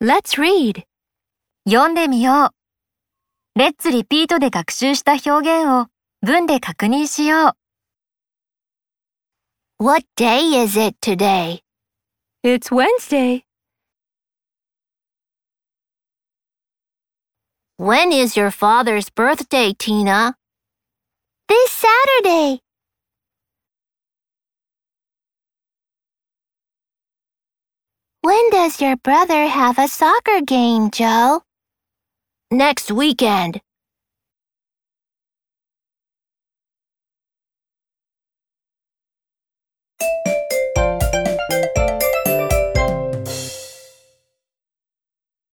[0.00, 0.84] Let's read.
[1.68, 2.52] 読んでみよ
[3.56, 3.58] う。
[3.58, 5.88] レッツリピートで学習した表現を
[6.22, 7.56] 文で確認しよ
[9.80, 9.84] う。
[9.84, 11.62] What day is it today?
[12.44, 13.42] It's Wednesday.
[17.76, 20.36] When is your father's birthday, Tina?
[21.48, 21.70] This
[22.22, 22.60] Saturday.
[28.28, 31.40] When does your brother have a soccer game, Joe?
[32.50, 33.62] Next weekend.